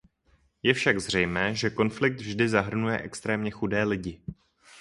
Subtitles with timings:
[0.63, 4.21] Je však zřejmé, že konflikt vždy zahrnuje extrémně chudé lidi.